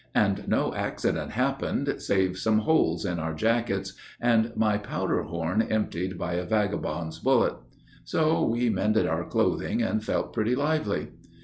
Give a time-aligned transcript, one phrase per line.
[0.15, 6.17] And no accident happened save some holes in our jackets, And my powder horn emptied
[6.17, 7.53] by a vagabond's bullet.
[8.03, 11.09] So we mended our clothing and felt pretty lively.